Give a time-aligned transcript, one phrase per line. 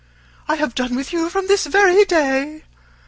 [0.47, 2.63] I have done with you from this very day.